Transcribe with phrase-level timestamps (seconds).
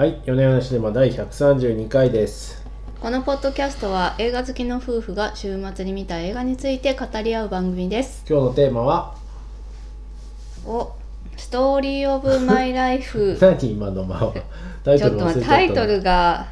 [0.00, 2.64] はい、米山シネマ第132回です。
[3.02, 8.24] このポッドキャストは映画好きの夫婦が週末に見た映画について語り合う番組です。
[8.26, 9.14] 今日のテーマは、
[10.64, 10.92] お、
[11.36, 13.36] ストーリーオブマイライフ。
[13.42, 14.34] 何今の間は
[14.84, 16.48] タイちょっとタイトルが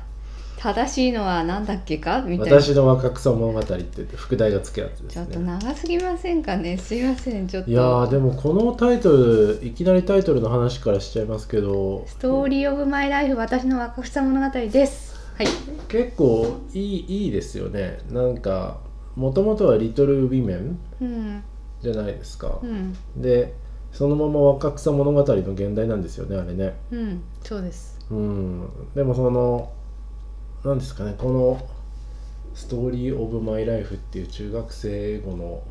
[0.61, 2.21] 正しいのは何だっけか？
[2.23, 2.61] みたいな。
[2.61, 5.47] 私の若草物語って言って副題がつくやつでちょっとすね。
[5.47, 6.77] 長すぎませんかね？
[6.77, 7.47] すいません。
[7.47, 7.71] ちょっと。
[7.71, 15.17] いやーでもこのタイトルいきなりタイトルの話からしちゃいますけどストーリーオブマイライフ私の若草物語です。
[15.37, 15.47] はい。
[15.89, 18.79] 結構いいいいですよねなんか
[19.15, 21.43] もともとは「リトル・ウィメンうん。」
[21.81, 22.95] じゃないですかう、ん。
[23.17, 23.55] で
[23.93, 27.23] そのまま若草物語の現代なんですよねあれねうん。
[27.45, 27.97] そうです。
[28.11, 29.71] うんでもその
[30.65, 31.61] なんですかねこの
[32.55, 35.63] 「ストーリー・オブ・マイ・ライフ」っていう中学生英語の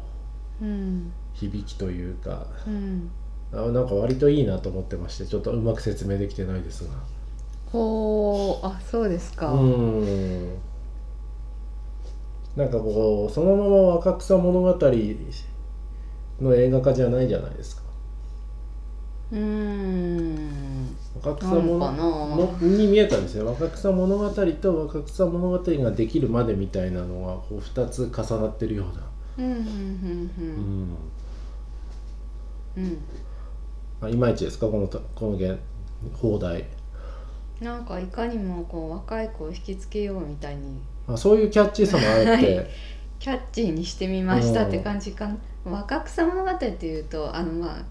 [0.62, 1.12] うん。
[1.34, 3.10] 響きというかうん。
[3.54, 6.92] あなんか割といいなと思ってましてちょっとうまく説明できてないですが
[7.72, 8.66] ほう。
[8.66, 9.52] あ、そうですか。
[9.52, 10.58] うん
[12.56, 14.80] なんかこうそのまま若草物語
[16.42, 17.84] の映画化じゃないじゃないですか
[19.32, 20.98] うーん。
[21.24, 21.92] 若草物な。
[21.92, 23.46] のに見えたんですよ。
[23.48, 29.04] 若草物語と若草物語ができるまでみたいなのがこう2つ重なってるような。
[29.38, 30.98] うんうんうんうん
[32.78, 32.98] うんうん。
[34.02, 34.68] あいまいちですか？
[34.68, 35.58] このたこの現
[36.14, 36.66] 放題。
[37.62, 40.80] なんかいかにもこう若い子を引きつけようみたいに。
[41.08, 42.68] あそういうキャッチーさもあるって、は い
[43.20, 45.36] キャッチーにしてみましたって感じかな。
[45.66, 47.84] 若草物語っていうとあのまあ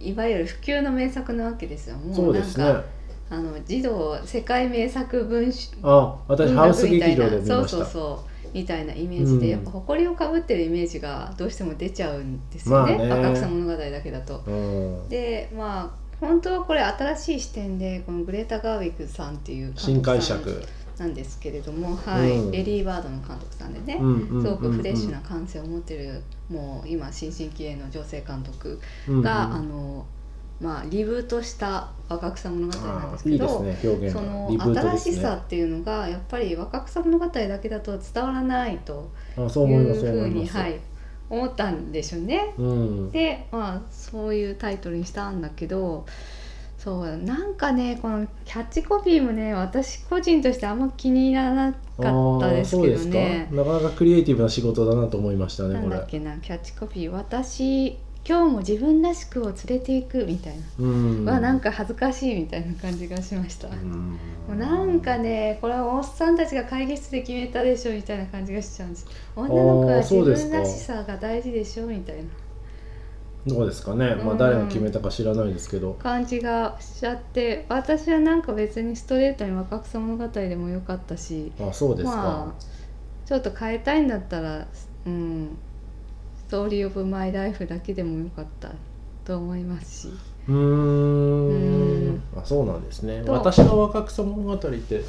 [0.00, 1.96] いわゆる普及の名作なわけですよ。
[1.96, 2.64] もそううですね。
[2.64, 2.84] なんか、
[3.30, 9.50] あの児童世界名作文集あ私文ハウス学みたいな劇場で見そうそうそうみたいなイメージで、うん。
[9.50, 13.26] やっぱ誇りをかぶってるイメージがどうしても出ちゃうんですよね,、まあね。
[13.28, 14.42] 若草物語だけだと。
[14.46, 15.08] うん。
[15.08, 20.62] でまあ本当はこれ新しい視点でこのグレータ・ガーウィックさんっていう新解釈
[21.00, 22.30] なんですけれども、はい。
[22.30, 29.22] うんレディー・バードの監督さんでね、すごくフレッシュな感性を持ってるもう今新進気鋭の女性監督うんうん。
[29.22, 30.04] が、あの
[30.60, 33.78] まあリブートした若草物語なんですけどね
[34.12, 40.78] その新しさっていうのがやっぱり若草物語だけだと伝わらないというふうにはい
[41.30, 42.52] 思ったんでしょうね。
[42.58, 43.10] うん。
[43.10, 46.04] でまあそういうタイトルにしたんだけど
[46.82, 53.48] そうなんかねこのキャッチコピーもね私個人としてあんま気に入らなかったですけどね。
[53.52, 55.80] なかなかクリエイティブな仕事だなと思いましたねこれ。
[55.82, 61.24] なんだっけなキャッチコピー「私今日も自分らしくを連れていく」みたいな、うん。
[61.26, 63.74] はなんか恥ずかしいみたいな感じがしました、も
[64.50, 69.06] うなんかねこれはおっさんたちが会議室で決めたでしょみたいな感じがしちゃうんです。
[69.36, 72.22] 女の子は自分らしさが大事でしょみたいな
[73.46, 82.70] どうですかね、まあ、うん誰が決めたか知らないですけど、感じがしちゃって私はなんか別にストレートに若草物語でもよかったしあそうですか、まあ
[83.26, 84.66] ちょっと変えたいんだったら
[85.06, 85.56] うん
[86.48, 88.72] ストーリー・オブ・マイ・ライフだけでもよかった
[89.24, 90.14] と思いますし。
[90.48, 90.58] うーん。
[92.08, 92.22] うん。
[92.36, 93.22] あそうなんですね。
[93.24, 93.32] と。
[93.32, 95.04] 私の若草物語って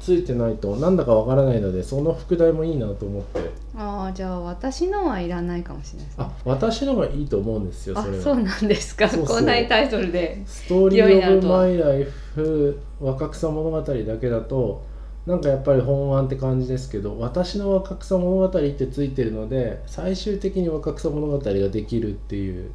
[0.00, 3.40] ついてないとなんだかわからないのでその副題もいいなと思って。
[3.76, 6.24] ああじゃあ私のはいらないかもしれないですね。
[6.24, 8.22] あ私のがいいと思うんですよあそれは。
[8.22, 9.08] そうなんですか？
[9.08, 10.42] そうこんなにタイトルで。
[10.46, 12.04] ストーリー・オブ・マイ・ライ
[12.34, 14.82] フ若草物語だけだと
[15.26, 22.70] なんかやっぱり本案って感じですけど私の若草物語ってついてるので最終的に若草物語ができるっていう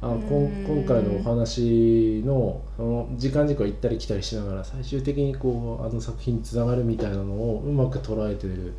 [0.00, 8.74] あこ今回のお話のその時間軸を行ったり来たりしながら最終的にこうあの作品につながるみたいなのをうまく捉えてる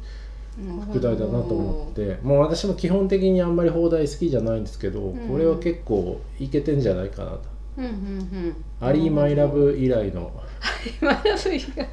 [0.90, 2.18] 副題だなと思って。
[2.24, 5.28] もう私も基本的にあんまり放題好きじゃないんですけど、ん。
[5.30, 7.40] これは結構いけてんじゃないかなと。
[7.78, 8.56] うんうんうん。
[8.82, 10.32] アリー・マイ・ラブ以来の、
[11.02, 11.90] マイラブ以外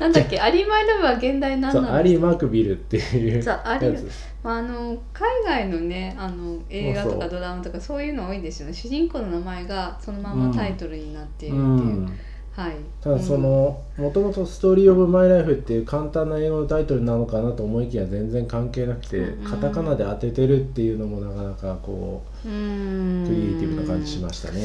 [0.00, 0.40] なんだっけ？
[0.40, 1.68] アリー・マイ・ラブは現代何な
[2.00, 4.08] んですかマクビルっていうそうアリやつ。
[4.42, 8.72] まあ、あの海外のねあの映画とかドラマとかそういうの多いですよね。
[8.72, 12.18] 主人公の名前がそのままタイトルになっているうっていう、ん、
[12.52, 12.72] はい。
[13.02, 24.62] ただそのもともと「ストーリー・オブ・マイ・ライフ」っていう簡単な英語のタイトルなのかなと思いきや全然関係なくて、うんカタカナで当ててるっていうのもなかなかこうクリエイティブな感じしましたね。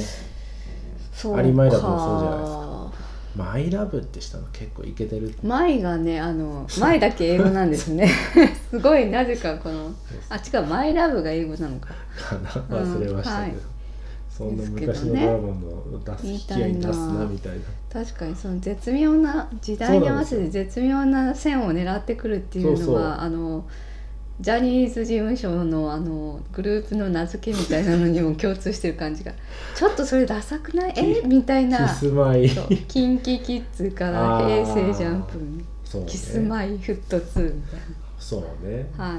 [1.14, 1.40] そうか。
[1.40, 2.65] アリマイラブもそうじゃないですか
[3.36, 5.36] マイ・ラブってしたの結構いけてる。
[5.44, 8.10] マイがねあのマイだけ英語なんですね。
[8.70, 9.92] すごいなぜかこの
[10.30, 11.90] あ違うマイラブが英語なのか。
[12.18, 13.76] かな忘れましたけど、はい。
[14.30, 17.66] そんな昔のドラマの出す引き合いに出すなみたいな。
[17.92, 23.66] 確かにその絶妙な時代に合わせて絶妙な線を狙ってくるっていうのはあの
[24.42, 29.32] ジャニーズ事務所のあのグループの名付けみたいなのにも共通してる感じが。
[29.76, 30.94] ちょっとそれダサくない？
[30.98, 31.22] え？
[31.26, 31.88] みたいな。
[31.88, 32.50] キスマイ。
[32.88, 35.64] キンキキッズから平成ジャンプね。
[36.06, 37.80] キスマイフット2みたい
[38.20, 38.92] そうね。
[38.98, 39.18] なはい。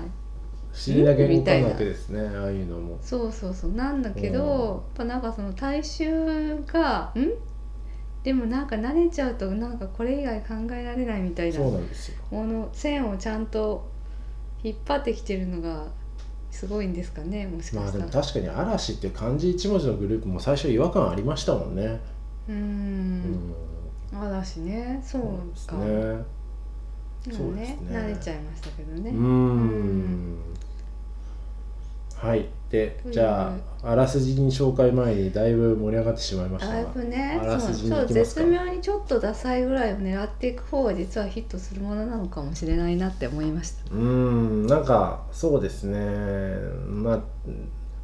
[0.72, 2.98] 不思議なですねああいうのも。
[3.00, 3.72] そうそうそう。
[3.72, 4.32] なんだけうん。
[4.34, 7.30] どやっぱなんかその大衆がん？
[8.22, 12.16] でもなんか慣れちゃうとなんかこれ以外考えられないみたいなそうなんですよ。
[12.30, 13.88] もの線をちゃんと
[14.66, 15.86] 引っ張ってきてるのが
[16.50, 18.06] すごいんですかねもしかまあしたら。
[18.06, 22.00] でも確かに嵐って漢字一文字のグループも最初違和感ありましたもんね。
[22.48, 23.54] うん。
[24.12, 25.00] 嵐ね。
[25.04, 25.28] そうか。
[25.28, 26.16] そうですね。
[27.26, 27.96] ねそうですね。
[27.96, 29.10] 慣れちゃいましたけどね。
[29.10, 30.38] うーん
[32.16, 32.46] はい。
[32.70, 37.38] でじゃああらすじに紹介前にだいぶ盛り上がってしまいましただいがぶね。
[37.40, 43.94] あらすじにそう絶妙にちょっとダサいぐらいを狙っていく方が実はヒットするものなのかもしれないなって思いました。
[43.94, 45.98] うーんなんかそうですね。
[46.88, 47.20] まあ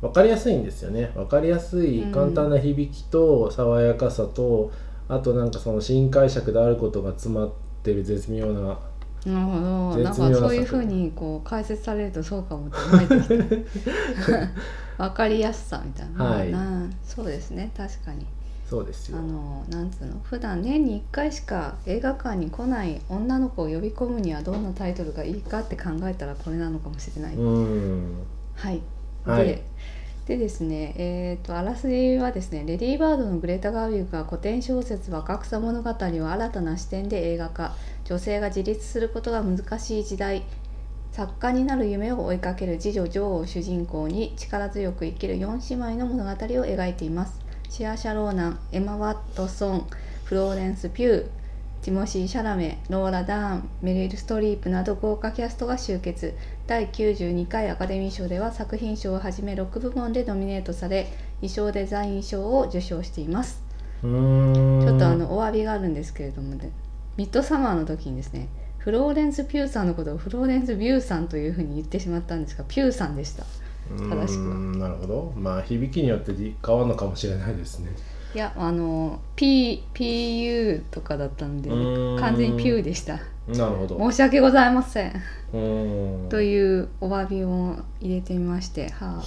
[0.00, 1.11] 分かりやすいんですよね。
[1.14, 2.12] 分かりやすいうん。
[2.12, 4.70] 簡単な響きと爽やかさと、
[5.09, 8.79] あとなんかその新解釈であることが詰まってる絶妙な
[9.26, 9.96] なるほど。
[9.98, 14.48] なんかそういう作ふうにこう解説されるとそうかもって思えてきた。
[15.08, 16.50] 分かりやすさみたいな、はい。
[16.50, 17.70] なそうですね。
[17.76, 18.26] 確かに。
[18.69, 19.19] そうですよ。
[19.19, 20.20] あのなんつうの？
[20.22, 28.14] 普段年に1回しか映画館に来ない女の子を呼び込むにはどんなタイトルがいいかって考えたらこれなのかもしれない、うーん。
[28.54, 28.80] はい、
[29.25, 29.62] はい
[30.26, 37.74] でですね、えー、とあらすじはですねレディー・バードのグレタ・ガーウィグが古典小説「若草物語」を新たな視点で映画化
[38.04, 40.44] 女性が自立することが難しい時代
[41.10, 47.38] 作家になる夢を追いかける次女ジョーを主人公に力強く生きる4姉妹の物語を描いています。
[47.68, 49.86] シアーシャ・ローナンエマ・ワトソン
[50.25, 51.41] フローレンス・ピュー
[51.82, 56.32] ティモシー・シャラメローラ・ダーンメリル・ストリープなど豪華キャストが集結。
[56.69, 61.08] 第92回アカデミー賞では作品賞をはじめ6部門でノミネートされ
[61.40, 63.64] 衣装デザイン賞を受賞しています。
[64.00, 66.70] ちょっとあのお詫びがあるんですけれどもね。
[67.17, 68.46] ミッドサマーの時にですね
[68.78, 73.44] フローレンス・ピューさんのことをフローレンス・ビューさんというふうに言ってしまったんですがピューさんでした。
[73.99, 74.55] 正しくは。
[74.55, 75.32] なるほど。
[75.37, 76.32] まあ響きによって
[76.64, 77.90] 変わるのかもしれないですね
[78.34, 81.69] いやあの P PU とかだったんで
[82.20, 83.20] 完全にピューでした。
[83.49, 84.11] なるほど。
[84.11, 85.12] 申し訳ございません。
[86.31, 89.23] というお詫びを入れてみましてはあ。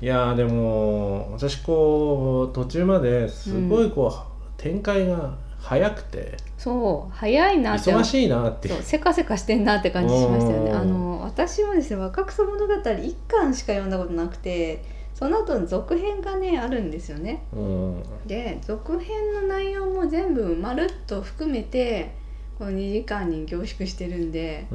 [0.00, 7.92] いやーでも私こう途中まですごいこう、展開が早くてそう早いなって。
[7.92, 10.70] 忙しいなってそうせかせかしてんなって感じしましたよね。
[10.70, 10.76] うん。
[10.78, 14.82] あの私もですね若草物語一巻しか読んだことなくて
[15.18, 17.42] その後の続編がねあるんですよね。
[17.52, 18.02] うん。
[18.26, 22.14] で続編の内容も全部まるっと含めて
[22.56, 24.68] この2時間に凝縮してるんで。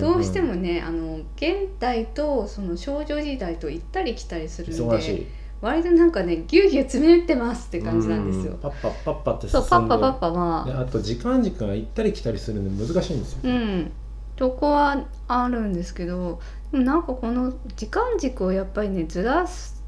[0.00, 5.26] どうしてもねあの現代とその少女時代と行ったり来たりするんで
[5.60, 8.54] 割となんかねギュうギュう詰めってますって感じなんですよ。
[8.54, 8.58] うん。
[8.58, 9.94] パッパパッパって進そんで。
[9.94, 10.84] うパッパパッパまあ。
[10.86, 13.92] と時間軸が行ったり来たりするの難しいんですよ、うん、
[14.36, 16.40] そこはあるんですけど
[16.72, 19.82] なんかこの時間軸をやっぱりねずらす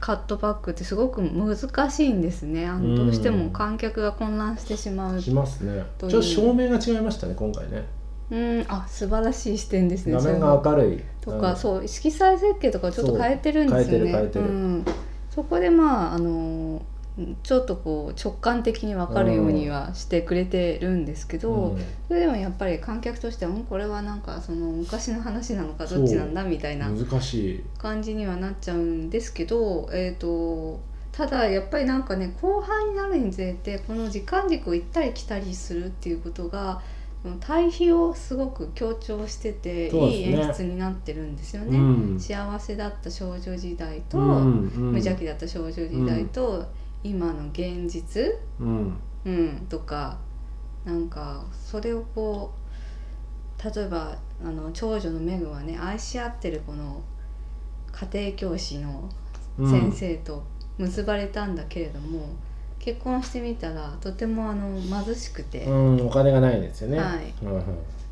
[0.00, 2.66] カットバックってすごく難しいんですね。
[2.68, 5.20] あうんのどうしても観客が混乱してしまう。
[5.20, 5.84] しますね。
[5.98, 7.84] ちょっと照明が違いましたね今回ね。
[8.30, 8.64] うん。
[8.68, 11.00] あ素晴らしい視点ですね画面が明るい。
[11.20, 11.40] とうん。
[11.40, 14.12] かそう色彩設計とかちょっと変えてるんですよね。
[14.12, 14.44] そう変えてる変えてる。
[14.44, 14.84] うん、
[15.30, 16.82] そこでまああの
[17.42, 21.82] ちょっとこう直感的に分かるようにはしてくれてるんですけど、うん。
[22.06, 27.64] それでもやっぱり観客としてはんこれはなんかその昔の話なのかどっちなんだみたいな難しい。
[27.78, 30.80] 感じにはなっちゃうんですけど、えー、と
[31.12, 36.80] ただやっぱりなんかね後半になるにつれてこの時間軸を行ったり来たりするっていうことが
[37.22, 41.76] その対比をすごく強調してて、いい演出になってるんですよね。
[41.76, 42.20] うん。
[42.20, 44.92] 幸せだった少女時代と、うんうん。
[44.92, 46.64] 無邪気だった少女時代と、
[47.04, 48.38] 今の現実？
[48.60, 48.96] うん。
[49.24, 50.18] うん、とか
[50.84, 52.52] なんかそれをこ
[53.58, 57.02] う例えばあの長女のメグはね愛し合ってるこの
[57.90, 59.08] 家庭教師の
[59.58, 59.70] うん。
[59.70, 60.44] 先生と
[60.78, 62.28] 結ばれたんだけれども、
[62.78, 66.98] 結婚してみたらとてもあの貧しくて、うんお金がないんですよね。
[67.00, 67.34] はい。
[67.42, 67.64] うんうん。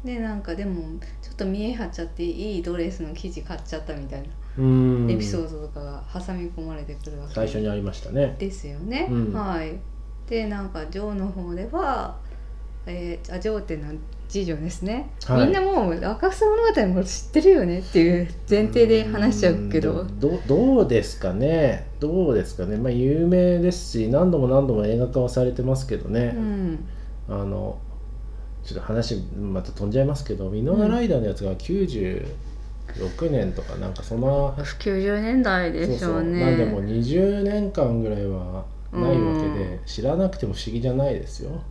[0.04, 4.26] でなんかでもちょっと見え張っちゃっていいドレスの生地買っちゃったみたいな。
[4.26, 7.34] うんエピソードとかが挟み込まれてくるわけ。
[7.34, 8.36] 最初にありましたね。
[8.38, 9.32] ですよね、うん。
[9.32, 9.78] はい。
[10.28, 12.16] でなんかジョーの方では、
[12.86, 13.94] えー、あジョーっていうのは
[14.28, 15.46] 次女ですね、はい。
[15.46, 20.04] みんなもう赤草物語も知ってるよねっていう前提で話しちゃうけど。
[20.04, 20.20] ん。
[20.20, 21.88] どどうですかね。
[22.00, 22.76] どうですかね。
[22.76, 26.78] まあ有名ですし何度も何度も映画化はされてますけどうね、ん。
[27.28, 27.78] あの
[28.64, 32.26] ちょっと話また飛んじゃいますけど「ミノナライダー」のやつが90
[32.94, 36.40] 6年とかなんかその90年代でしょうね。
[36.40, 41.62] なんでもう20年間ぐらいはないわけで、知らなくても不思議じゃないですよ。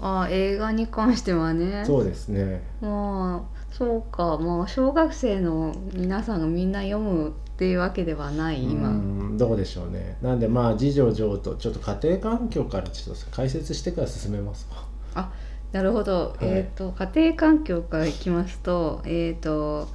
[0.00, 1.84] ああ映画に関してはね。
[1.84, 2.62] そうですね。
[2.80, 4.38] まあそうか。
[4.38, 8.88] まあ小学生の皆さんがみんな読むっていうわけではない今。
[8.90, 10.16] うんどうでしょうね。
[10.22, 14.84] なんでまあ次女女王とちょっと家庭環境からちょっと解説してから進めますわ。
[15.14, 15.32] あ
[15.72, 16.46] なるほど、はい。
[16.46, 19.88] えっ、と家庭環境からいきますとえっ、と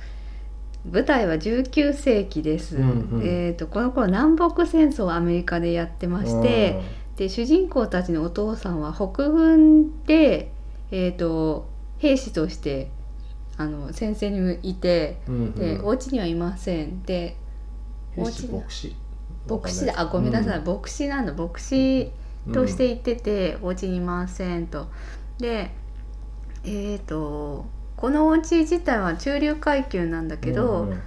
[0.89, 3.25] 舞台は19世紀です、うんうん。
[3.25, 6.81] えっ、とこの頃南北戦争をアメリカでやってまして、
[7.15, 10.51] で主人公たちのお父さんは北軍で、
[10.91, 11.67] えー、と
[11.99, 12.89] 兵士として
[13.57, 15.55] あの先生にいてうんうん。
[15.55, 17.03] で、お家にはいません。
[17.03, 17.37] で
[18.15, 18.95] 兵士牧師。
[19.49, 19.93] 牧師だ。
[19.97, 22.11] あごめんなさい、うん牧師な牧師
[22.53, 24.87] として行ってて、お家にいませんと。
[25.39, 25.71] で
[26.65, 31.01] えっ、とこのお家自体は中流階級なんだけど、うんうん。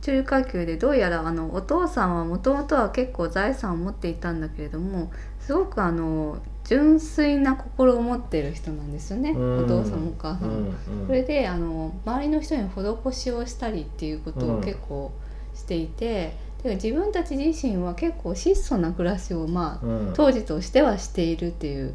[0.00, 9.64] 中流階級でどうやらあのお父さんはもともとは結構財産を持っていたんだけれどもすごくあの純粋な心を持っている人なんですよね、うん。
[9.64, 10.54] お父さんもお母さんも。
[10.54, 10.66] うん
[11.00, 11.06] うん。
[11.06, 15.12] それであの周りの人に施しをしたりっていうことを結構
[15.54, 20.12] していて、で自分たち自身は結構質素な暮らしをまあうん。
[20.14, 21.94] 当時としてはしているっていう、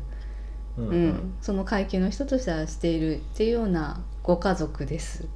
[0.77, 0.87] うん。
[0.87, 1.33] うん。
[1.41, 5.27] その階級の人としてはしているっていうようなご家族です。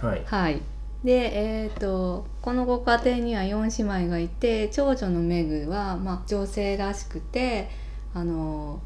[0.00, 0.22] はい。
[0.24, 0.60] はい、
[1.02, 7.68] で、えー、とこのご家庭には4姉妹がいて長女のメグは、まあ、女性らしくて
[8.12, 8.80] あの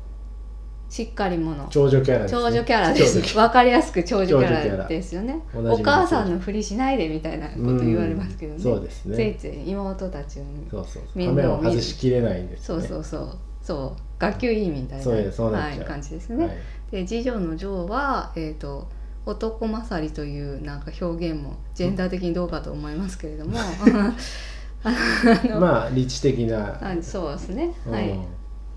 [0.88, 1.66] しっかり者。
[1.68, 3.14] 長女キャラです、ね、長女キャラです。
[3.14, 5.38] 長女キャわかりやすく長女キャラですよね。
[5.54, 8.58] お母さんのふりしないでみたいなこと言われますけどね。
[8.58, 9.16] そうですね。
[9.16, 11.34] ついつい妹たちをそうそうみそう。
[11.34, 13.38] 羽目を外しきれないんですそうそうそう
[13.68, 16.56] そう学級委員みたいなはい、感じですね、はい。
[16.90, 18.88] で次女のジョーは、えー、と
[19.26, 23.58] 男勝りというなんか表現もジェンダー的にどうかと思いますけれども。
[25.60, 27.74] まあ理知的な、あそうですね。
[27.84, 27.92] うん。
[27.92, 28.18] はい、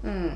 [0.03, 0.33] うん。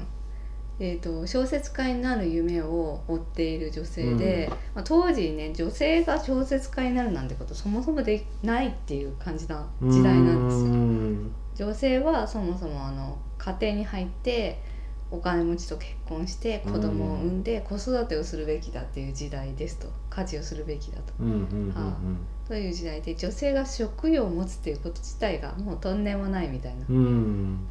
[0.79, 10.63] えー、と小説家になる夢を追っている女性で、まあ、当時ね女性が小説家になるなんてことそもそもでないっていう感じな時代なんですよ。
[10.63, 11.35] うん。
[11.55, 14.59] 女性はそもそもあの家庭に入って
[15.11, 19.87] お金持ちと結婚して子供を産んで子育てをするべきだっていう時代ですと。
[20.09, 21.13] 家事をするべきだと。
[22.47, 26.85] という時代で女性が職業を持つっていうこと自体がもうとんでもないみたいな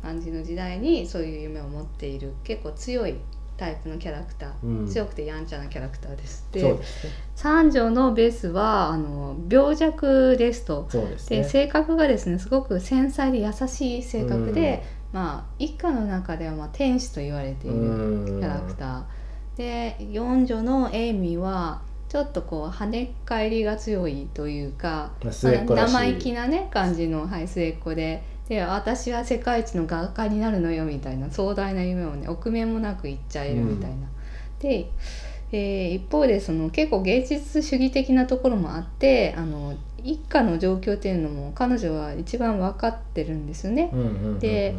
[0.02, 3.16] 感じの時代にそういう夢を持っている結構強い
[3.56, 4.88] タイプのキャラクター、うん。
[4.88, 6.48] 強くてやんちゃなキャラクターです。
[6.50, 7.12] でですね。
[7.36, 10.88] 三女のベースはあの病弱ですと。
[11.28, 11.44] でね。
[11.44, 14.82] 性格がですねすごく繊細で優しい性格で、
[15.14, 25.32] まあ一家の中ではまあ天使と言われているキキャラクター、で四女のエイミーはちょっとこう跳ね返りが強いというか、まあ
[25.88, 34.08] 生意気なね感じの、はい、末っ子でで私は世界一の画家になるのよみたいな壮大な夢をね臆面もなく言っちゃえるみたいな。
[34.58, 34.90] で、
[35.52, 43.92] えー一方でその結構芸術主義的なところもあってあの一家の状況っていうのも彼女は一番分かってるんですよね。
[44.40, 44.74] で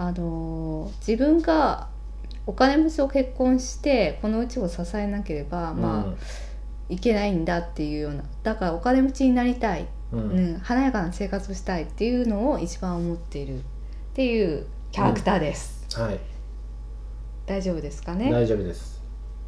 [0.00, 1.88] あの自分が
[2.46, 6.14] お金持ちと結婚してこのうちを支えなければ、まあ
[6.88, 8.24] いけないんだっていうような。
[8.42, 10.20] だからお金持ちになりたい、うん。
[10.20, 10.54] ううん。
[10.54, 13.58] ん、華やかな生活をしたいっていうのを一番思っている。
[13.58, 13.62] っ
[14.14, 16.18] ていうキャラクターです、はい。
[17.44, 18.32] 大丈夫ですかね？
[18.32, 19.02] 大丈夫です。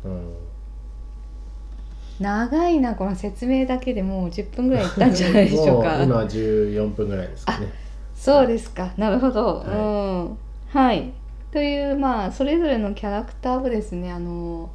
[0.04, 0.34] うん。
[2.20, 5.96] 長いなこの説明だけでもう10分ぐらいいったんじゃないでしょうか。
[5.96, 7.68] もう今は14分ぐらいですかね
[8.22, 8.92] そうですか。
[8.96, 9.68] なるほど、はい。
[9.68, 10.38] うん。
[10.68, 11.12] はい。
[11.50, 14.70] というまあそれぞれのキャラクターをですねあの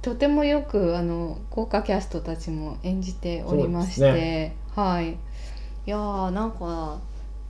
[0.00, 5.10] とてもよくあの豪華キャストたちも演じておりまして、そうではい。
[5.10, 5.16] い
[5.84, 6.98] やーなんか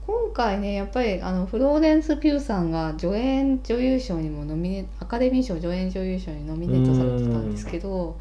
[0.05, 8.19] 今回ねやっぱりあのフローレンス・ピューさんが助演女優賞にもノミネアカデミー賞助演女優賞にノミネートされてたんですけど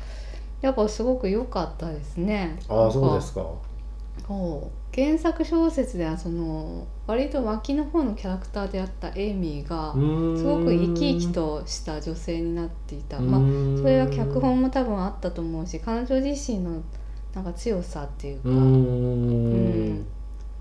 [0.60, 2.56] やっぱすごく良かったですね。
[2.68, 3.44] ああそうですか。
[4.26, 13.44] そう原作小説ではその割と脇の方のキャラクターであったエイミーがすすごく生き生きとした女性になっていた、まあ、あ
[13.76, 16.82] それは脚本も多分あったと思うし彼女自身の
[17.34, 19.98] なんか強さっていうか、うん。
[19.98, 20.06] ん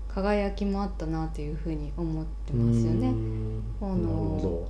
[0.08, 3.14] 輝きもあったなっていうふうに思ってうますよね。
[3.80, 4.66] あの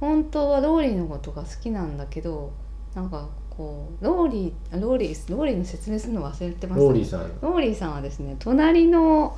[0.00, 2.52] 本当はローリーのことが好きなんだけど
[2.94, 7.40] なんかこうローリーあローリーローリーの説明するの忘れてますどローリーさん。
[7.42, 9.36] ローリーさんはですね隣の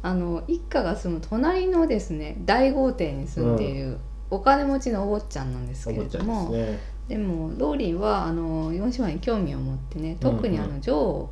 [0.00, 3.98] あの一家が住む隣のですね大豪邸に住んでいる
[4.30, 6.78] お金持ちのお坊ちゃんなんですけれども、ですね。
[7.08, 10.70] でもローリーはあの4姉妹に興味を持ってね特にあうん。
[10.70, 11.26] うのジョ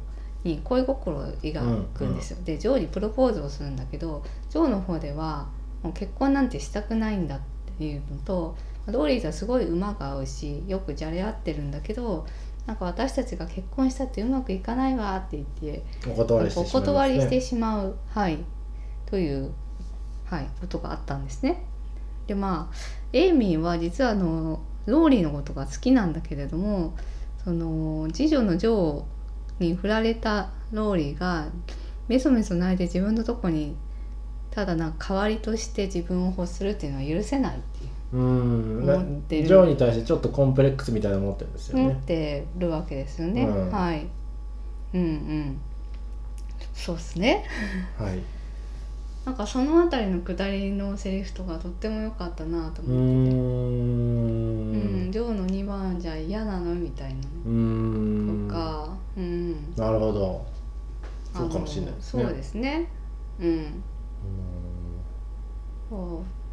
[0.45, 5.49] ーに恋心を抱くんですよ、でジョーにプロポーズをするんだけどジョーの方では
[5.83, 7.41] もう結婚なんてしたくないんだっ
[7.79, 12.27] ていうのとローリーとはすごい馬が合うしよくじゃれ合ってるんだけど
[12.67, 18.39] なんか私たちが結婚したってうまくいかないわって言ってお断りしておしまいます、ね、断りしてしまう、はい、
[19.07, 19.53] という、
[20.25, 21.65] はい、ことがあったんですね。
[22.27, 22.77] でまあ
[23.13, 26.97] エイミーは実はあのローリーのことが好きなんだけれども
[27.45, 31.47] その次女のジョーに振られたローリーが
[32.09, 33.77] メソメソ泣いて自分のとこに
[34.51, 42.03] ただなんか代わりとして自分を欲するっていうのは許せないっていう思ってるジョーに対してちょっとコンプレックスみたいなの持ってるんですよ思っね。
[42.07, 43.43] てるわけですよね。
[43.43, 44.07] うんはい
[44.95, 45.61] うんうん
[46.75, 47.45] そうですね。
[47.99, 48.19] はい。
[49.25, 53.39] なんかそのあたりのくだりのセリフとかとっても良かったなと思ってて、ん。
[55.05, 57.27] うん、ジョーの2番じゃ嫌なのみたいなと
[58.55, 60.47] か、うん、なるほど。
[61.35, 62.23] そうかもしれないですね。
[62.23, 62.89] そうですね。
[63.41, 63.65] うん、う
[65.91, 66.46] そう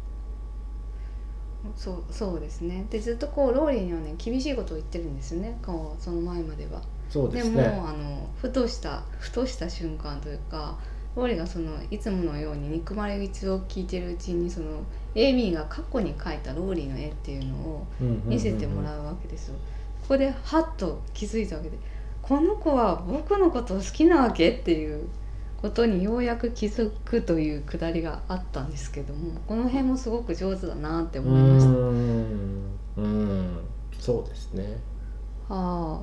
[1.76, 2.86] そうそうですね。
[2.90, 5.58] でずっとこうローリーにはね厳しいことを言ってるんですよね。
[5.64, 6.82] こうその前までは。
[7.08, 7.66] そうでですも、ね。
[7.66, 10.78] あのふとしたふとした瞬間というか
[11.16, 14.82] ローリーがそのいつものように憎まれ口を聞いてるうちにその
[15.14, 17.86] エイミーが過去に描いたローリーの絵っていうのを
[18.24, 19.02] 見せてもらう。
[19.02, 19.54] うわけですよ。
[20.02, 21.78] ここでハッと気づいたわけで
[22.20, 25.08] この子は僕のことを好きなわけっていう
[25.64, 31.70] ことにようやく気づくというくだりがあったんですけどもこの辺もすごく上手だなってう思いました。
[33.00, 33.60] うん。
[33.98, 34.76] そうですね。
[35.48, 36.02] は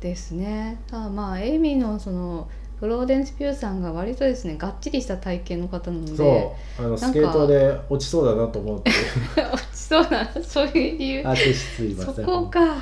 [0.00, 0.80] ですね。
[0.92, 6.84] あまあエイミーのそのフローデンス・ピューさんが割とですねがっちりした体型の方なのでそう。
[6.84, 8.92] あのかスケートで落ちそうだなと思って。
[9.88, 11.22] そうなそういう理由。
[11.24, 12.24] あ、てすいまそせん。
[12.26, 12.74] こか。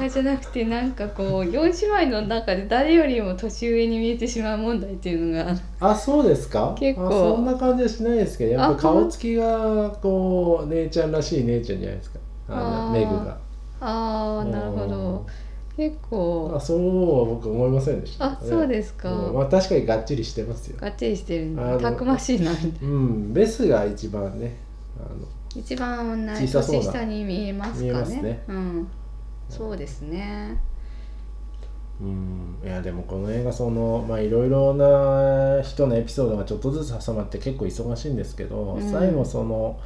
[0.00, 5.56] あじゃなくてなんかこう4姉妹の中で誰よりも年上に見えてしまう問題っていうのが。
[5.78, 6.74] あ、そうですか？
[6.76, 7.06] 結構。
[7.06, 12.18] あそんな感じはしないですけど、やっぱあ顔つきがこう姉ちゃんらしい姉ちゃんじゃないですか。
[12.48, 13.38] あのメグが。
[13.80, 15.26] ああなるほど。
[15.76, 19.34] 結あ構そうは僕思いませんでした、あそうですか、うん。
[19.34, 20.76] まあ確かにがっちりしてますよ。
[20.80, 22.78] がっちりしてるたくましいなみたいな。
[22.82, 23.32] うん。
[23.32, 24.56] ベスが一番ね
[24.98, 25.08] あの
[25.54, 26.82] 一番同い小さそうな。
[26.82, 28.22] 年下に見えますかね。
[28.22, 28.44] ね。
[28.48, 28.88] うん。
[29.48, 30.60] そうですね。
[32.00, 32.56] うん。
[32.64, 38.90] いやでもこの映画そのまあいろいろな人のエピソードがちょっとずつ挟まって結構忙しいんですけど、うん。
[38.90, 39.80] 最後その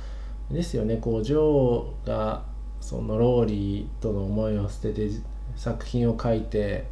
[0.51, 2.45] ですよねこうジョーが
[2.81, 5.09] そのローリーとの思いを捨てて
[5.57, 6.85] 作品を書いて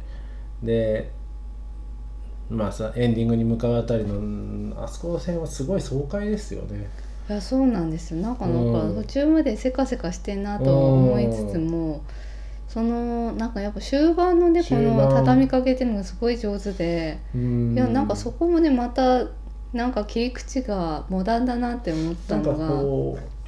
[0.63, 1.11] で
[2.49, 6.89] まあさエンディングに向かうあたりのうんあそこの辺はすごい爽快ですよね。
[7.31, 8.13] いやそうなんです。
[8.13, 8.95] よなんかなんうん。
[8.95, 12.03] か途中までせかせかしてんなとは思いつつも
[12.67, 17.73] そのなんかやっぱ終盤のねこの畳みかけてるのがすごい上手でうん。
[17.73, 19.27] いやなんかそこもねまた
[19.71, 22.67] なんか切り口がモダンだなって思ったのが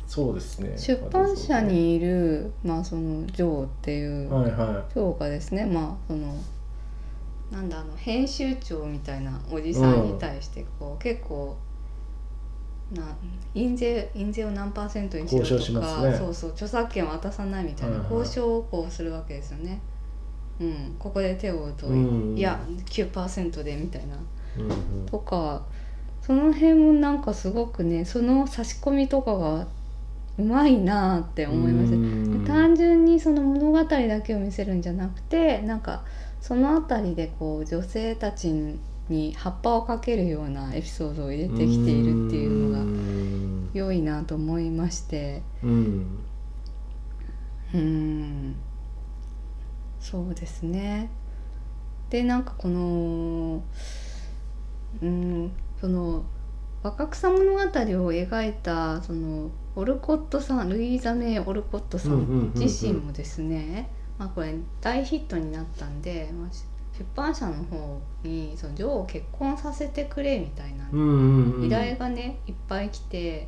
[0.07, 0.77] そうですね。
[0.77, 5.65] 出版社にいるまあそのジョーっていうジョーがですね。
[5.65, 6.33] まあその
[7.51, 11.55] なんだあの編集長みたいなおじさんに対してこう、結構
[12.93, 13.03] な
[13.53, 16.17] 印税印税を何パーセントにしろとか、ね。
[16.17, 19.79] そうそう著作権を渡さないみたいな交渉をこうするわけですよね。
[20.59, 22.37] うん、ここで手を打うと、うん。
[22.37, 24.15] いや9%でみたいな。
[24.15, 24.19] い、
[24.59, 25.05] うんうん。
[25.05, 25.63] とか
[26.21, 29.67] その辺もなんかすごくねその差し込みとかが
[30.37, 31.95] うまいなって思いました。
[31.95, 32.45] うん。
[32.45, 36.03] 単純にその物語だけを見せるんじゃなくてなんか
[36.41, 43.69] その辺りでこう女性たちに葉っぱをかけるようなエピソードを入れてきているっていうのがん。
[43.73, 45.41] 良いなと思いまして。
[45.63, 46.19] うん。
[47.73, 48.55] うん。
[49.99, 51.09] そうですね。
[52.09, 53.63] でなんかこの
[55.01, 56.23] うんその
[56.83, 57.63] 若草物語を
[58.13, 63.89] 描いたそのオルコットさんルイーザ・メイ・オルコットさうん自身もですね、
[64.19, 66.63] まあ、これ大ヒットになったんで、まあ、し
[66.97, 70.85] 出版社の方にその女王を結婚させてくれみたいな
[71.65, 73.47] 依頼がねいっぱい来て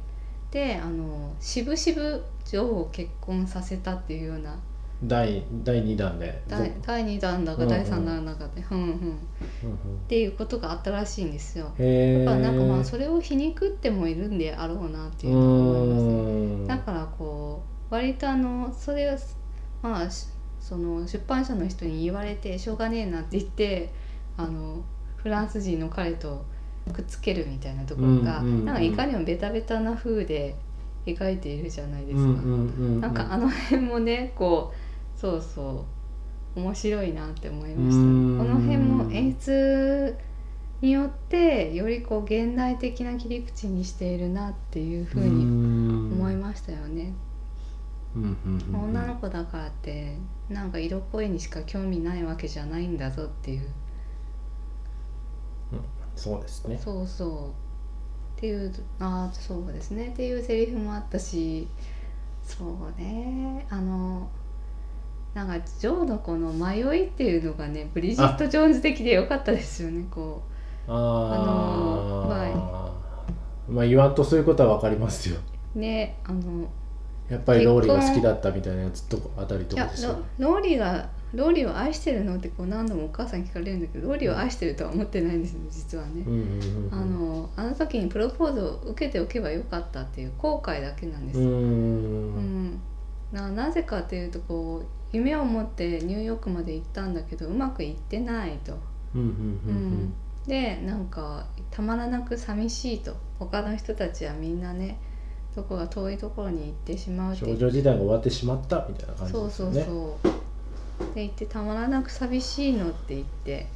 [0.52, 4.58] であの渋々女王を結婚させたっていうような
[5.04, 6.42] 第第2弾で。
[6.48, 9.18] 第第2弾だか第3弾だかで、うんうん、っうんうん。
[10.08, 11.74] ていうことがあったらしいんですよ。
[11.78, 16.02] へえだからなんかまあそれを皮肉ってもいるんであろうなっていうのを思います。
[16.02, 16.08] う
[16.64, 16.68] ん。
[16.68, 19.18] だからこう割とあのそれを
[19.82, 20.28] まあし
[20.68, 23.92] その出版社の人に言われてしょうがねえなって言って
[24.36, 24.84] あの
[25.16, 26.44] フランス人の彼と
[26.92, 28.66] くっつけるみたいなところが、うんうんうん。
[28.66, 30.56] なんかいかにもベタベタな風で
[31.06, 32.24] 描いているじゃないですか。
[32.24, 33.02] うんうんうんうん。
[33.02, 34.74] なんかあの辺もねこ
[35.16, 35.86] うそうそ
[36.56, 38.02] 面白いなって思いました。
[38.44, 40.18] この辺も演出
[40.82, 45.44] によってよりこう現代的な切り口にしているなっていうふうに
[46.12, 47.14] 思いましたよね。
[48.16, 50.18] 女の子だからって
[50.50, 53.62] なんか色っぽいにしか興味ないわけじゃないんだぞっていう、
[55.74, 55.82] うん、
[56.16, 56.80] そうですね。
[56.82, 57.50] そうそう。
[57.50, 60.10] っていうああそうですね。
[60.10, 61.68] っていうセリフもあったし
[62.42, 63.66] そうね。
[63.70, 64.30] あの
[65.34, 70.42] なんかジョーのこの迷いっていうのがねブリジット・ジョーンズ的でよかったですよねこ
[70.88, 70.92] う。
[70.92, 72.92] あのまあ
[73.68, 75.38] まあ言わんとそういうことは分かりますよ。
[75.74, 76.70] ねあの
[77.30, 86.24] やっぱりローリーが好きだったみたいなやつとあたりとかでしょローリーがローリーを愛してるのってこう何度もお母さんに聞かれるんだけどローリーを愛してるとは思ってないんですよ実はね、
[86.92, 92.82] あのあの時にプロポーズを受けておけばよかったっていう後悔だけなんですうんうん
[93.32, 98.78] ななぜかっていうとこう夢を持ってニューヨークまで行ったんだけどうまくいってないと。
[99.16, 100.14] うん。
[100.46, 103.16] でなんかたまらなく寂しいと。
[103.40, 105.00] 他の人たちはみんなね
[105.56, 109.40] どこが遠いところに行ってしまう少女時代が終わってしまったみたいな感じですね。
[109.40, 110.36] そうそうそう。
[111.16, 113.68] で言ってたまらなく寂しいのって言って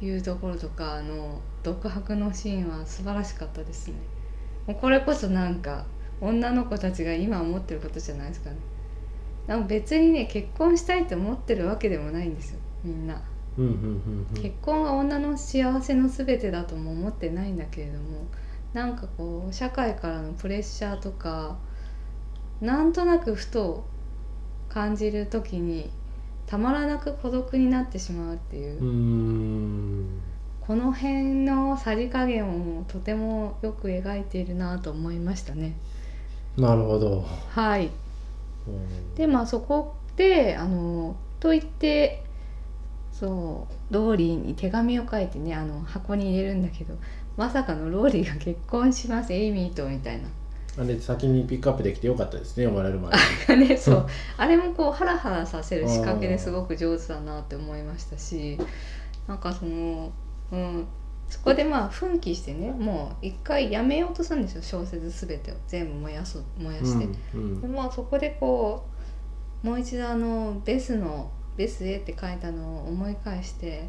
[0.00, 3.94] いうところとかあの独白のシーンは素晴らしかったですね。
[4.66, 5.86] もうこれこそなんか
[6.20, 8.56] 女の子たちが今思ってることじゃないですかね。
[9.46, 12.58] でも別にね結婚したいと思ってるわけでもないんですよ。
[12.84, 13.22] みんな、
[14.34, 18.26] 結婚が女の幸せの全てだとも思ってないんだけれども
[18.72, 21.56] なんかこう社会からのプレッシャーとか
[22.60, 23.84] なんとなくふと
[24.68, 25.90] 感じる時に
[26.46, 30.22] たまらなく孤独になってしまうっていう。
[30.60, 35.76] この辺のさじ加減をとてもよく描いているなと思いましたね。
[36.56, 37.24] なるほど。
[37.50, 37.90] はい。
[39.16, 42.22] でまあそこであのと言って
[43.12, 46.94] そうローリーに手紙を書いてねあの箱に入れるんだけど
[47.36, 50.28] まさかのローリーが結婚しますエイミーとみたいな。
[50.78, 54.06] あれ先にピックアップできてよかったですね読まれる前にね そう。
[54.38, 58.58] あれもこうハラハラさせる仕掛けですごく上手だなって思いましたし
[59.28, 60.10] なんかその
[60.50, 60.86] うん
[61.28, 65.54] そこでまあ奮起してねもう一回やめようとするんですよ小説全てを。
[65.66, 68.84] 全部燃やす燃やして、うんうん、でまあそこでこ
[69.62, 73.88] うもう一度あのベスの「ベスへ」って書いたのを思い返して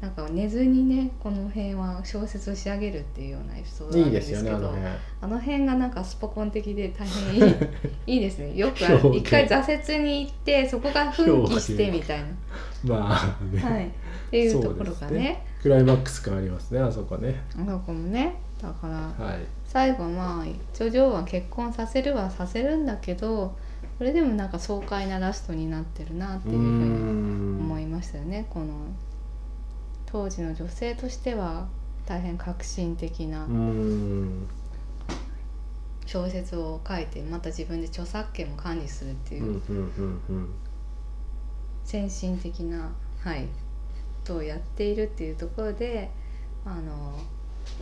[0.00, 4.86] なんか寝ずにねこの辺は小説を仕上げるっていうようなエピソードなんですけどねあの辺。
[5.20, 7.54] あの辺がなんかスポコン的で大変いい
[8.14, 8.56] いいですね。
[8.56, 8.76] よく
[9.14, 12.26] 一回挫折に行ってそこが奮起してみたいな。
[12.82, 13.90] まあね、はい、っ
[14.30, 17.34] ていうところがね、ね、クライマックス感ありますねあそこね。
[17.54, 18.36] あそこもね。
[18.62, 18.94] だから、
[19.26, 23.54] はい、最後まあジョジョは結婚させるはさせるんだけど
[24.00, 28.46] それでもなんか爽快なラストになってるなっていうふうに思いましたよね。
[28.48, 28.72] この
[30.06, 31.68] 当時の女性としては
[32.06, 33.46] 大変革新的な
[36.06, 39.60] 小説を書いてまた自分で著作権も管理するっていう
[41.84, 42.90] 先進的な
[43.22, 43.48] はいこ
[44.24, 46.10] とをやっているっていうところで
[46.64, 47.18] あの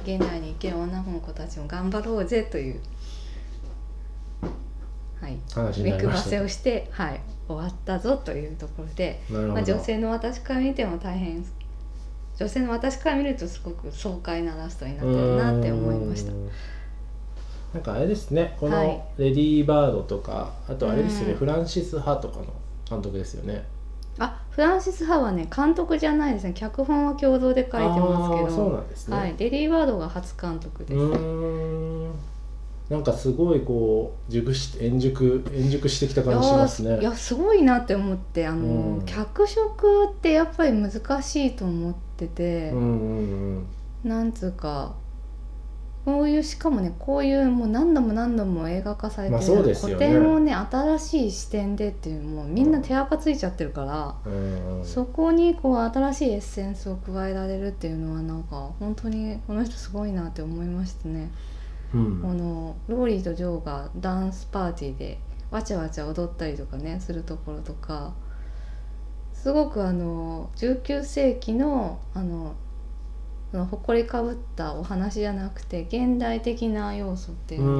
[0.02, 2.80] 現代に生きる女の子たちも頑張ろうぜという
[5.20, 5.38] はい、
[5.82, 11.44] 目配せをして、はい、終わったぞというところで、まあ、女性の私から見ても大変
[12.36, 16.32] 女性の私から見るとすごく爽快なラストになってるなって思いました。
[17.74, 18.76] なんかあれですねこの
[19.18, 22.46] 「レディー・バード」とか、はい、あとあれですよね、フランシス・ハとかの
[22.88, 23.66] 監督ですよね。
[24.20, 26.52] あフランシス・ハはね監督じゃないですね。
[26.54, 28.50] 脚本は共同で書いてますけど。
[28.50, 30.94] そうなんですね、はい、レディー・バードが初監督です
[32.88, 37.00] なんかすごいこう熟し円熟円熟してきた感じしますね。
[37.00, 38.64] いやすごいなって思ってあの、
[38.98, 43.66] うん、脚色ってやっぱり難しいと思ってて、うんうん
[44.04, 44.94] うん、なんつうか
[46.06, 61.30] こういうしかもねこういうもう何度も何度も映画化されてる、まあね、古典をね新しい視点でっていうもうみんな手垢ついちゃってるから、うん、そこにこう新しいエッセンスを加えられるっていうのはなんか本当にこの人すごいなって思いましたね。
[61.94, 65.18] うん、このローリーとジョーがダンスパーティーで
[65.50, 68.12] わちゃわちゃ踊ったりとかねするところとか
[69.32, 72.54] すごくあの19世紀のあの
[73.52, 77.70] 誇りかぶったお話じゃなくて現代的な要素っていうの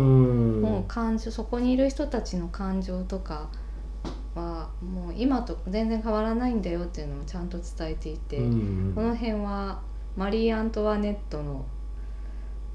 [0.66, 3.51] もう感情そこにいる人たちの感情とか
[4.35, 8.42] はもう今と全然変わらないんだよっていうのをちゃんと伝えていてこ
[9.03, 9.83] の辺は
[10.16, 11.66] マリー・アントワネットの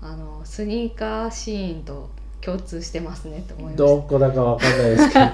[0.04, 2.10] あのスニーカーシーンと
[2.42, 5.26] 共通してますねと思いますどこだかわかんないですけど。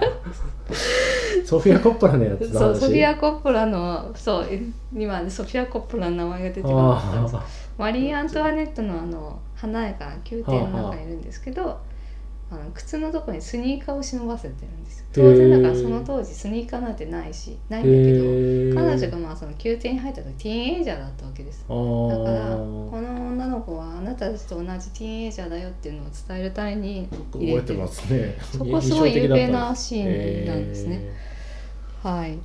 [1.46, 4.48] ソフィア・コッポラのやつそうソフィア・コッポラのそう
[4.96, 7.44] 今ソフィア・コッポラの名前が出てくるんですあ
[7.76, 11.80] マリー・アントワネットのあの華やかな宮廷の中にいるんですけど、
[12.52, 15.06] あの靴のとこにスニーカーを忍ばせてるんですよ。
[15.14, 21.66] 当然だからその当時スニーカーなんてないしないんだけど、へ彼女がまあその宮廷に入った時ティーンエイジャーだったわけです。
[21.70, 28.38] あだからーこの女の子はあなたたちと同じティーンエイジャーだよっていうのを伝えるために覚えてますね。
[28.52, 31.14] そこすごい有名なシーンなんですね、
[32.02, 32.36] はい。
[32.36, 32.38] っ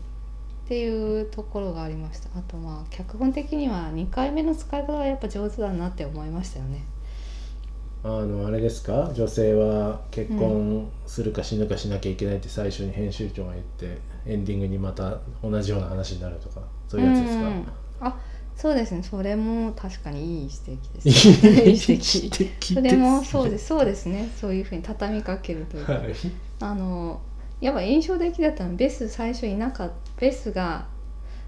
[0.67, 2.29] ていうところがありました。
[2.39, 6.85] あとまあ脚本的には2回目の使い方がやっぱ上手だなって思いましたよね
[8.05, 9.11] あのあれですか？
[9.15, 17.67] 女性は結婚するか死ぬかしなきゃいけないって最初に編集長が言ってエンディングにまた同じような話になるとかそういうやつですか、うん
[18.01, 18.17] あ
[18.57, 19.03] そうですね。
[19.03, 22.75] それも確かにいい指摘です、ね、いい指摘。
[22.75, 23.67] それもそうです。
[23.67, 24.31] そうですね。
[24.41, 26.15] そういうふうに畳みかけるというか、はい。
[26.61, 27.21] あの
[27.61, 30.87] やっぱ印象的だったのはベス最初いなかったベスが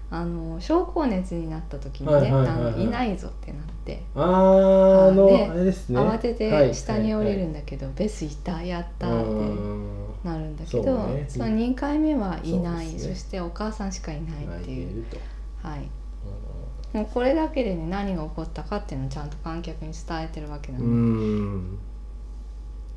[0.09, 2.73] あの症候熱になった時にね、はいはいはいはい。
[2.73, 5.99] あのいないぞってなって、あーあの、であれですね。
[5.99, 6.67] 慌てはい。
[6.69, 9.87] て下に降りるはいんだけど、ベスいたやったはいってうん。
[10.23, 11.25] なるんだけどね。
[11.27, 12.87] その2回目はいない。
[12.97, 15.19] そ,、そしてお母さんしかいないっていう、泣い
[15.69, 15.89] はい。
[16.93, 21.79] もうこれだけでね何が起こったかっていうのをちゃんと観客に伝えてるわけなうので、ん。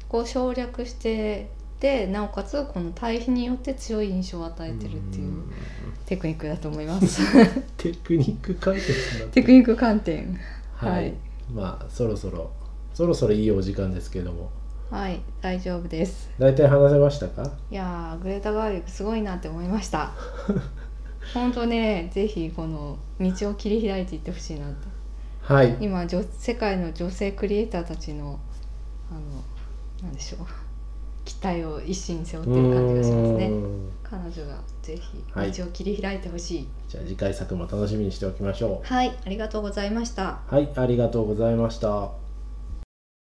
[0.08, 5.42] こう省略してでなおかつこの対比によって強い印象を与えてるっていう
[6.04, 7.22] テクニックだと思います。
[7.78, 10.38] テクニック解説になってテクニック観点。
[10.74, 11.14] はい、はい。
[11.52, 12.50] まあそろそろ
[12.92, 14.50] そろそろいいお時間ですけども。
[14.90, 15.20] はい。
[15.40, 16.30] 大丈夫です。
[16.38, 17.50] 大体話せましたか？
[17.70, 20.12] いやーグレータ・ガーリックすごいなって思いました。
[21.32, 24.88] 本当ねぜひこの道を切り開いていってほしいなって。
[25.42, 25.76] はい。
[25.80, 28.38] 今女世界の女性クリエイターたちの
[29.10, 29.20] あの
[30.02, 30.46] なんでしょう
[31.30, 33.52] 期待を一身に背負ってる感じがしますね。
[34.02, 34.98] 彼女がぜ
[35.32, 36.68] はいひ道を切り開いてほしい。
[36.88, 40.40] じゃあ次回作も楽しみにしておきましょはい、ありがとうございました。
[40.50, 42.19] うはいありがとうございました